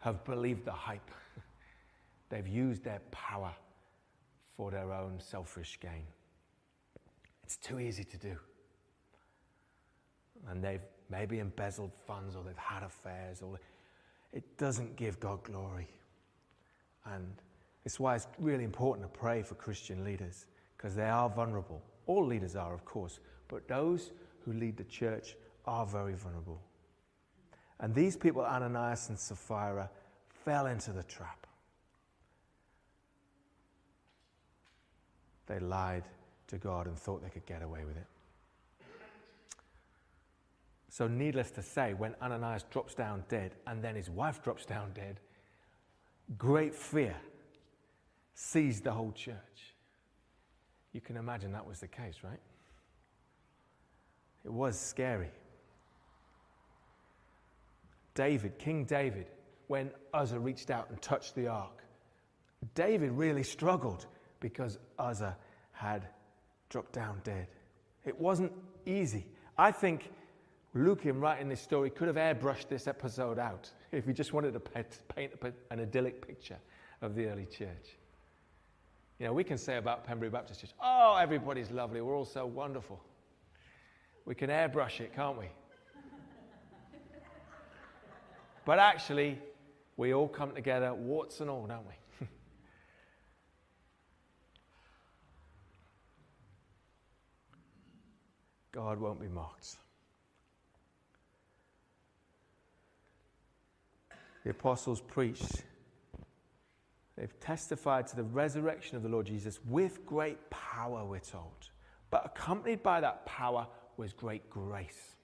have 0.00 0.24
believed 0.24 0.64
the 0.64 0.72
hype. 0.72 1.12
They've 2.30 2.48
used 2.48 2.82
their 2.82 3.00
power 3.12 3.52
for 4.56 4.72
their 4.72 4.92
own 4.92 5.20
selfish 5.20 5.78
gain. 5.80 6.08
It's 7.48 7.56
too 7.56 7.80
easy 7.80 8.04
to 8.04 8.18
do. 8.18 8.36
And 10.50 10.62
they've 10.62 10.82
maybe 11.08 11.38
embezzled 11.38 11.92
funds 12.06 12.36
or 12.36 12.44
they've 12.44 12.54
had 12.58 12.82
affairs 12.82 13.40
or 13.40 13.58
it 14.34 14.58
doesn't 14.58 14.96
give 14.96 15.18
God 15.18 15.42
glory. 15.44 15.88
And 17.06 17.26
it's 17.86 17.98
why 17.98 18.16
it's 18.16 18.26
really 18.38 18.64
important 18.64 19.10
to 19.10 19.18
pray 19.18 19.42
for 19.42 19.54
Christian 19.54 20.04
leaders 20.04 20.44
because 20.76 20.94
they 20.94 21.08
are 21.08 21.30
vulnerable. 21.30 21.80
All 22.06 22.26
leaders 22.26 22.54
are, 22.54 22.74
of 22.74 22.84
course, 22.84 23.18
but 23.48 23.66
those 23.66 24.10
who 24.44 24.52
lead 24.52 24.76
the 24.76 24.84
church 24.84 25.34
are 25.64 25.86
very 25.86 26.12
vulnerable. 26.12 26.60
And 27.80 27.94
these 27.94 28.14
people, 28.14 28.42
Ananias 28.42 29.08
and 29.08 29.18
Sapphira, 29.18 29.88
fell 30.44 30.66
into 30.66 30.92
the 30.92 31.04
trap. 31.04 31.46
They 35.46 35.60
lied 35.60 36.04
to 36.48 36.58
God 36.58 36.86
and 36.86 36.98
thought 36.98 37.22
they 37.22 37.30
could 37.30 37.46
get 37.46 37.62
away 37.62 37.84
with 37.84 37.96
it. 37.96 38.06
So, 40.90 41.06
needless 41.06 41.50
to 41.52 41.62
say, 41.62 41.94
when 41.94 42.14
Ananias 42.20 42.64
drops 42.70 42.94
down 42.94 43.24
dead 43.28 43.52
and 43.66 43.82
then 43.84 43.94
his 43.94 44.10
wife 44.10 44.42
drops 44.42 44.64
down 44.64 44.90
dead, 44.94 45.20
great 46.36 46.74
fear 46.74 47.14
seized 48.34 48.84
the 48.84 48.92
whole 48.92 49.12
church. 49.12 49.74
You 50.92 51.00
can 51.00 51.16
imagine 51.16 51.52
that 51.52 51.66
was 51.66 51.80
the 51.80 51.88
case, 51.88 52.16
right? 52.24 52.40
It 54.44 54.52
was 54.52 54.78
scary. 54.80 55.30
David, 58.14 58.58
King 58.58 58.84
David, 58.84 59.26
when 59.68 59.90
Uzzah 60.14 60.40
reached 60.40 60.70
out 60.70 60.88
and 60.90 61.00
touched 61.00 61.34
the 61.34 61.48
ark, 61.48 61.84
David 62.74 63.12
really 63.12 63.42
struggled 63.42 64.06
because 64.40 64.78
Uzzah 64.98 65.36
had 65.72 66.08
dropped 66.68 66.92
down 66.92 67.20
dead. 67.24 67.48
It 68.04 68.18
wasn't 68.18 68.52
easy. 68.86 69.26
I 69.56 69.72
think 69.72 70.10
Luke, 70.74 71.06
in 71.06 71.20
writing 71.20 71.48
this 71.48 71.60
story, 71.60 71.90
could 71.90 72.08
have 72.08 72.16
airbrushed 72.16 72.68
this 72.68 72.86
episode 72.86 73.38
out 73.38 73.70
if 73.92 74.06
he 74.06 74.12
just 74.12 74.32
wanted 74.32 74.52
to 74.52 74.60
paint 74.60 75.32
an 75.70 75.80
idyllic 75.80 76.26
picture 76.26 76.58
of 77.02 77.14
the 77.14 77.26
early 77.26 77.46
church. 77.46 77.96
You 79.18 79.26
know, 79.26 79.32
we 79.32 79.42
can 79.42 79.58
say 79.58 79.78
about 79.78 80.04
Pembury 80.04 80.30
Baptist 80.30 80.60
Church, 80.60 80.70
oh, 80.80 81.16
everybody's 81.20 81.70
lovely, 81.72 82.00
we're 82.00 82.14
all 82.14 82.24
so 82.24 82.46
wonderful. 82.46 83.00
We 84.24 84.34
can 84.34 84.48
airbrush 84.50 85.00
it, 85.00 85.14
can't 85.14 85.38
we? 85.38 85.46
But 88.64 88.78
actually, 88.78 89.38
we 89.96 90.12
all 90.12 90.28
come 90.28 90.54
together, 90.54 90.92
warts 90.94 91.40
and 91.40 91.48
all, 91.48 91.66
don't 91.66 91.86
we? 91.86 91.94
God 98.78 99.00
won't 99.00 99.20
be 99.20 99.26
mocked. 99.26 99.74
The 104.44 104.50
apostles 104.50 105.00
preached, 105.00 105.64
they've 107.16 107.40
testified 107.40 108.06
to 108.06 108.14
the 108.14 108.22
resurrection 108.22 108.96
of 108.96 109.02
the 109.02 109.08
Lord 109.08 109.26
Jesus 109.26 109.58
with 109.66 110.06
great 110.06 110.38
power, 110.50 111.04
we're 111.04 111.18
told. 111.18 111.70
But 112.10 112.24
accompanied 112.24 112.84
by 112.84 113.00
that 113.00 113.26
power 113.26 113.66
was 113.96 114.12
great 114.12 114.48
grace. 114.48 115.16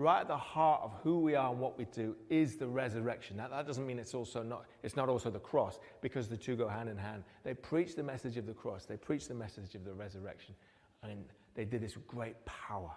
Right 0.00 0.22
at 0.22 0.28
the 0.28 0.36
heart 0.36 0.80
of 0.82 0.92
who 1.02 1.20
we 1.20 1.34
are 1.34 1.50
and 1.50 1.60
what 1.60 1.78
we 1.78 1.84
do 1.86 2.16
is 2.30 2.56
the 2.56 2.66
resurrection. 2.66 3.36
Now, 3.36 3.48
that 3.48 3.66
doesn't 3.66 3.86
mean 3.86 3.98
it's 3.98 4.14
also 4.14 4.42
not, 4.42 4.64
it's 4.82 4.96
not 4.96 5.08
also 5.08 5.30
the 5.30 5.38
cross, 5.38 5.78
because 6.00 6.28
the 6.28 6.36
two 6.36 6.56
go 6.56 6.68
hand 6.68 6.88
in 6.88 6.96
hand. 6.96 7.22
They 7.44 7.54
preach 7.54 7.94
the 7.94 8.02
message 8.02 8.36
of 8.36 8.46
the 8.46 8.54
cross, 8.54 8.86
they 8.86 8.96
preach 8.96 9.28
the 9.28 9.34
message 9.34 9.74
of 9.74 9.84
the 9.84 9.92
resurrection, 9.92 10.54
and 11.02 11.24
they 11.54 11.64
did 11.64 11.82
this 11.82 11.96
with 11.96 12.06
great 12.06 12.36
power. 12.46 12.90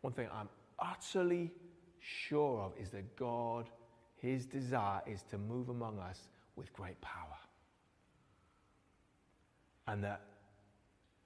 One 0.00 0.12
thing 0.12 0.28
I'm 0.32 0.48
utterly 0.78 1.50
sure 2.00 2.60
of 2.60 2.72
is 2.80 2.90
that 2.90 3.16
God, 3.16 3.68
His 4.16 4.46
desire 4.46 5.00
is 5.06 5.22
to 5.30 5.38
move 5.38 5.68
among 5.68 5.98
us 5.98 6.28
with 6.56 6.72
great 6.72 7.00
power. 7.00 7.38
And 9.86 10.02
that 10.04 10.22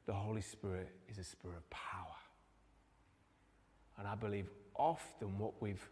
the 0.06 0.12
Holy 0.14 0.40
Spirit 0.40 0.88
is 1.08 1.18
a 1.18 1.24
spirit 1.24 1.56
of 1.56 1.68
power. 1.70 2.14
And 3.98 4.06
I 4.06 4.14
believe 4.14 4.46
often 4.74 5.38
what 5.38 5.54
we've, 5.60 5.88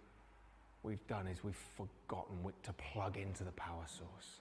we've 0.83 1.07
done 1.07 1.27
is 1.27 1.43
we've 1.43 1.55
forgotten 1.77 2.37
to 2.63 2.73
plug 2.73 3.17
into 3.17 3.45
the 3.45 3.53
power 3.53 3.85
source. 3.87 4.41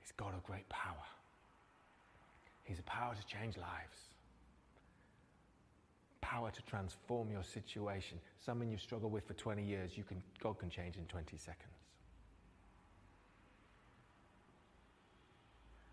He's 0.00 0.12
God 0.16 0.34
of 0.34 0.44
great 0.44 0.68
power. 0.68 0.94
He's 2.64 2.78
a 2.78 2.82
power 2.82 3.14
to 3.14 3.26
change 3.26 3.56
lives, 3.56 3.98
power 6.20 6.50
to 6.50 6.62
transform 6.62 7.30
your 7.30 7.42
situation. 7.42 8.18
Something 8.44 8.70
you've 8.70 8.80
struggled 8.80 9.12
with 9.12 9.26
for 9.26 9.34
20 9.34 9.62
years, 9.62 9.96
you 9.96 10.04
can, 10.04 10.22
God 10.40 10.58
can 10.58 10.70
change 10.70 10.96
in 10.96 11.04
20 11.06 11.36
seconds. 11.36 11.81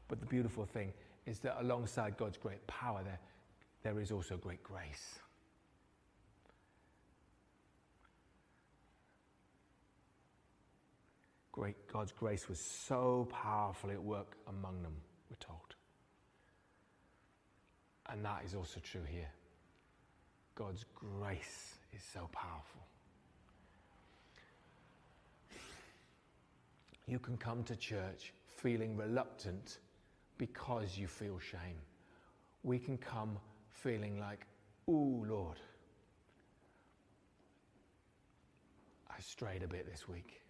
But 0.10 0.20
the 0.20 0.26
beautiful 0.26 0.66
thing 0.66 0.92
is 1.26 1.40
that 1.40 1.62
alongside 1.62 2.18
God's 2.18 2.38
great 2.38 2.66
power, 2.68 3.02
there, 3.04 3.20
there 3.84 4.02
is 4.02 4.12
also 4.12 4.36
great 4.36 4.62
grace. 4.64 5.20
Great 11.52 11.88
God's 11.92 12.12
grace 12.12 12.50
was 12.50 12.60
so 12.60 13.28
powerfully 13.32 13.94
at 13.94 14.04
work 14.04 14.36
among 14.48 14.82
them, 14.82 14.96
we're 15.30 15.38
told. 15.38 15.76
And 18.10 18.26
that 18.26 18.42
is 18.46 18.56
also 18.56 18.80
true 18.80 19.04
here. 19.08 19.30
God's 20.56 20.86
grace 20.96 21.76
is 21.94 22.02
so 22.14 22.28
powerful. 22.32 22.82
You 27.08 27.20
can 27.20 27.38
come 27.38 27.64
to 27.64 27.76
church 27.76 28.34
feeling 28.58 28.98
reluctant 28.98 29.78
because 30.40 30.98
you 30.98 31.06
feel 31.06 31.38
shame. 31.38 31.78
We 32.64 32.80
can 32.80 32.98
come 32.98 33.38
feeling 33.70 34.20
like, 34.20 34.48
Ooh, 34.90 35.24
Lord, 35.28 35.58
I 39.08 39.22
strayed 39.22 39.62
a 39.62 39.68
bit 39.68 39.86
this 39.90 40.08
week. 40.08 40.42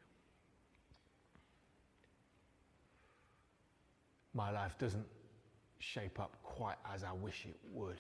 My 4.34 4.52
life 4.52 4.78
doesn't 4.78 5.06
shape 5.80 6.20
up 6.20 6.38
quite 6.44 6.78
as 6.94 7.04
I 7.04 7.12
wish 7.12 7.46
it 7.46 7.58
would. 7.74 7.98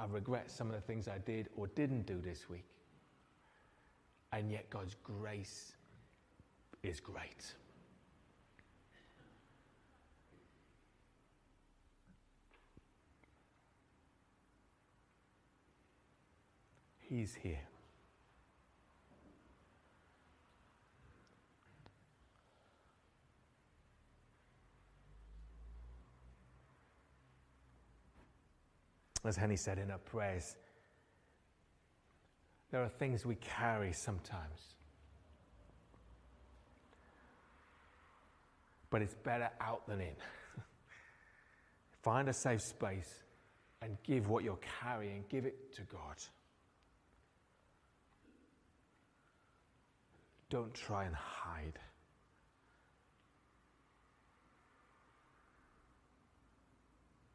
I 0.00 0.06
regret 0.06 0.50
some 0.50 0.68
of 0.68 0.74
the 0.74 0.80
things 0.80 1.06
I 1.06 1.18
did 1.18 1.48
or 1.54 1.68
didn't 1.68 2.06
do 2.06 2.20
this 2.20 2.48
week. 2.48 2.66
And 4.32 4.50
yet, 4.50 4.68
God's 4.70 4.96
grace 5.04 5.72
is 6.82 6.98
great. 6.98 7.54
He's 17.08 17.34
here. 17.34 17.60
As 29.24 29.36
Henny 29.36 29.56
said 29.56 29.78
in 29.78 29.88
her 29.88 29.98
prayers, 29.98 30.56
there 32.70 32.82
are 32.82 32.88
things 32.88 33.24
we 33.24 33.36
carry 33.36 33.92
sometimes. 33.92 34.74
But 38.90 39.02
it's 39.02 39.14
better 39.14 39.50
out 39.60 39.86
than 39.88 40.00
in. 40.00 40.14
Find 42.02 42.28
a 42.28 42.32
safe 42.32 42.62
space 42.62 43.24
and 43.82 43.96
give 44.04 44.28
what 44.28 44.44
you're 44.44 44.58
carrying, 44.80 45.24
give 45.28 45.44
it 45.44 45.72
to 45.74 45.82
God. 45.82 46.16
Don't 50.48 50.72
try 50.74 51.04
and 51.04 51.14
hide. 51.14 51.78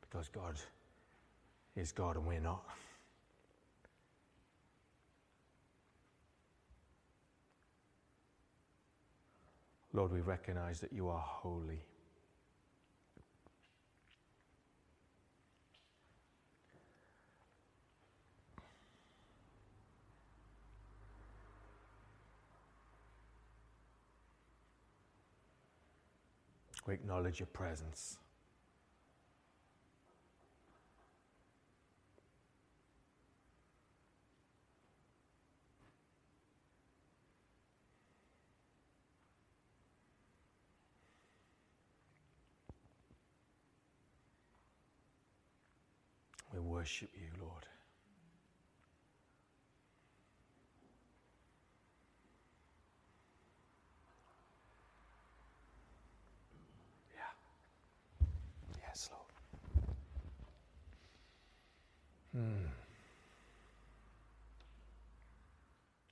Because 0.02 0.30
God 0.30 0.56
is 1.76 1.92
God 1.92 2.16
and 2.16 2.26
we're 2.26 2.40
not. 2.40 2.64
Lord, 9.94 10.14
we 10.14 10.22
recognize 10.22 10.80
that 10.80 10.94
you 10.94 11.10
are 11.10 11.20
holy. 11.20 11.82
We 26.86 26.96
acknowledge 26.96 27.40
your 27.40 27.48
presence. 27.48 28.18
We 46.54 46.60
worship 46.60 47.10
you, 47.16 47.30
Lord. 47.40 47.66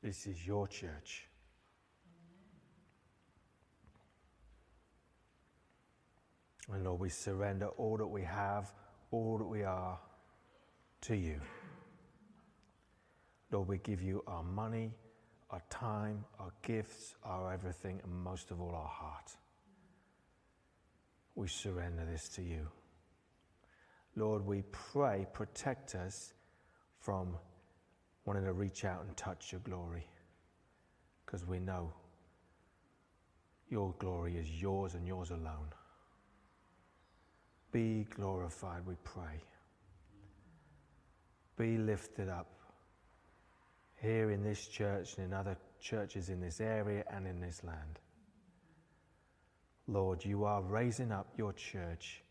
This 0.02 0.28
is 0.28 0.46
your 0.46 0.68
church. 0.68 1.28
And 6.72 6.84
Lord, 6.84 7.00
we 7.00 7.10
surrender 7.10 7.68
all 7.78 7.98
that 7.98 8.08
we 8.08 8.24
have, 8.24 8.72
all 9.12 9.38
that 9.40 9.48
we 9.48 9.64
are 9.64 10.00
to 11.02 11.16
you. 11.16 11.42
Lord, 13.52 13.68
we 13.68 13.80
give 13.80 14.02
you 14.02 14.24
our 14.28 14.44
money, 14.44 14.92
our 15.50 15.62
time, 15.70 16.24
our 16.40 16.52
gifts, 16.62 17.16
our 17.24 17.52
everything, 17.52 18.00
and 18.04 18.14
most 18.14 18.52
of 18.52 18.62
all, 18.62 18.76
our 18.76 18.88
heart. 18.88 19.32
We 21.34 21.48
surrender 21.48 22.06
this 22.06 22.30
to 22.30 22.44
you. 22.44 22.68
Lord, 24.16 24.46
we 24.46 24.64
pray, 24.72 25.26
protect 25.34 25.96
us 25.96 26.34
from 27.00 27.38
wanting 28.30 28.46
to 28.46 28.54
reach 28.54 28.86
out 28.86 29.04
and 29.08 29.18
touch 29.18 29.52
your 29.54 29.62
glory 29.62 30.08
because 31.26 31.48
we 31.48 31.60
know 31.60 31.92
Your 33.70 33.94
glory 34.00 34.38
is 34.38 34.62
yours 34.62 34.96
and 34.96 35.08
yours 35.08 35.32
alone. 35.32 35.70
Be 37.72 38.06
glorified, 38.16 38.86
we 38.86 38.96
pray. 39.04 39.42
Be 41.58 41.78
lifted 41.78 42.30
up 42.30 42.48
here 44.02 44.32
in 44.32 44.44
this 44.44 44.68
church 44.68 45.18
and 45.18 45.28
in 45.28 45.34
other 45.34 45.58
churches 45.82 46.30
in 46.30 46.42
this 46.42 46.62
area 46.62 47.04
and 47.12 47.28
in 47.28 47.42
this 47.42 47.64
land. 47.64 48.00
Lord, 49.88 50.26
you 50.26 50.46
are 50.46 50.62
raising 50.62 51.12
up 51.12 51.28
your 51.38 51.54
church 51.54 52.24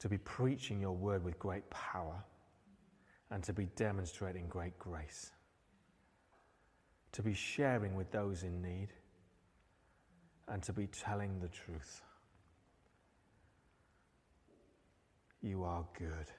to 0.00 0.08
be 0.08 0.18
preaching 0.18 0.80
your 0.80 0.92
word 0.96 1.24
with 1.24 1.38
great 1.38 1.68
power 1.70 2.22
and 3.34 3.42
to 3.42 3.52
be 3.52 3.66
demonstrating 3.74 4.46
great 4.46 4.78
grace, 4.78 5.32
to 7.10 7.20
be 7.20 7.34
sharing 7.34 7.96
with 7.96 8.08
those 8.12 8.44
in 8.44 8.62
need, 8.62 8.90
and 10.46 10.62
to 10.62 10.72
be 10.72 10.86
telling 10.86 11.40
the 11.40 11.48
truth. 11.48 12.00
You 15.42 15.64
are 15.64 15.84
good. 15.98 16.30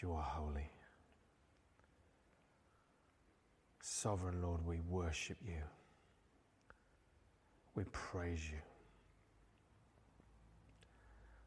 You 0.00 0.12
are 0.12 0.22
holy. 0.22 0.70
Sovereign 3.82 4.40
Lord, 4.40 4.64
we 4.64 4.78
worship 4.88 5.38
you. 5.44 5.62
We 7.74 7.82
praise 7.90 8.48
you. 8.48 8.58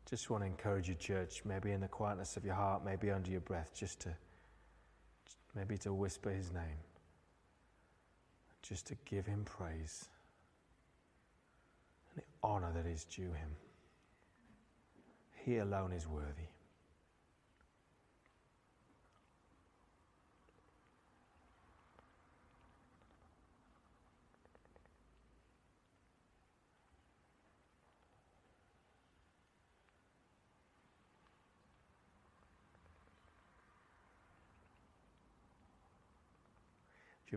Just 0.09 0.29
want 0.29 0.43
to 0.43 0.47
encourage 0.47 0.87
you, 0.87 0.95
church, 0.95 1.41
maybe 1.43 1.71
in 1.71 1.81
the 1.81 1.87
quietness 1.87 2.37
of 2.37 2.45
your 2.45 2.55
heart, 2.55 2.85
maybe 2.85 3.11
under 3.11 3.29
your 3.29 3.41
breath, 3.41 3.71
just 3.75 3.99
to 4.01 4.09
maybe 5.53 5.77
to 5.79 5.93
whisper 5.93 6.29
his 6.29 6.53
name, 6.53 6.79
just 8.61 8.87
to 8.87 8.95
give 9.05 9.25
him 9.25 9.43
praise 9.43 10.07
and 12.13 12.23
the 12.23 12.47
honor 12.47 12.71
that 12.73 12.85
is 12.85 13.03
due 13.03 13.31
him. 13.33 13.49
He 15.43 15.57
alone 15.57 15.91
is 15.91 16.07
worthy. 16.07 16.47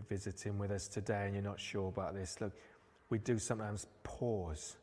You're 0.01 0.17
visiting 0.17 0.57
with 0.57 0.71
us 0.71 0.87
today 0.87 1.25
and 1.25 1.33
you're 1.33 1.43
not 1.43 1.59
sure 1.59 1.89
about 1.89 2.13
this, 2.13 2.39
look, 2.41 2.53
we 3.09 3.17
do 3.19 3.37
sometimes 3.37 3.87
pause, 4.03 4.77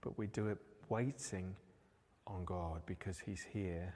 but 0.00 0.18
we 0.18 0.26
do 0.26 0.48
it 0.48 0.58
waiting 0.88 1.54
on 2.26 2.44
God 2.44 2.82
because 2.86 3.18
He's 3.18 3.44
here. 3.52 3.94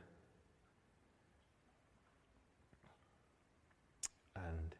And 4.37 4.75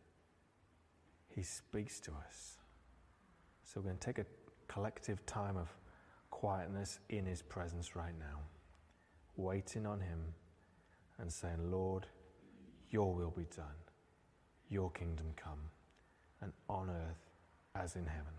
He 1.35 1.43
speaks 1.43 2.01
to 2.01 2.13
us. 2.13 2.59
So 3.65 3.81
we're 3.81 3.85
going 3.85 3.99
to 3.99 4.07
take 4.07 4.19
a 4.19 4.27
collective 4.69 5.25
time 5.27 5.57
of 5.57 5.69
quietness 6.31 7.01
in 7.11 7.27
His 7.27 7.43
presence 7.43 7.97
right 7.97 8.15
now, 8.19 8.41
waiting 9.37 9.87
on 9.87 10.01
Him 10.01 10.21
and 11.19 11.33
saying, 11.33 11.71
Lord, 11.71 12.07
your 12.91 13.15
will 13.15 13.31
be 13.31 13.47
done 13.55 13.67
your 14.73 14.91
kingdom 14.93 15.27
come, 15.37 15.59
and 16.41 16.53
on 16.69 16.89
earth 16.89 17.31
as 17.75 17.95
in 17.95 18.07
heaven. 18.07 18.33